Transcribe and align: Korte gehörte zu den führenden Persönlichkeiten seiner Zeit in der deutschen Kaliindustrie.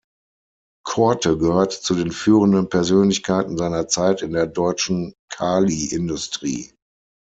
Korte 0.83 1.37
gehörte 1.37 1.79
zu 1.79 1.93
den 1.93 2.11
führenden 2.11 2.69
Persönlichkeiten 2.69 3.55
seiner 3.55 3.87
Zeit 3.87 4.23
in 4.23 4.33
der 4.33 4.47
deutschen 4.47 5.13
Kaliindustrie. 5.29 6.73